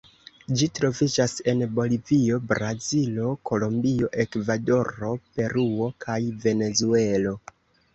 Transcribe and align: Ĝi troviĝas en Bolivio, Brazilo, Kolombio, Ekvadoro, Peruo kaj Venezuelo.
Ĝi 0.61 0.69
troviĝas 0.77 1.35
en 1.53 1.61
Bolivio, 1.81 2.41
Brazilo, 2.53 3.37
Kolombio, 3.53 4.13
Ekvadoro, 4.27 5.17
Peruo 5.39 5.95
kaj 6.09 6.23
Venezuelo. 6.51 7.41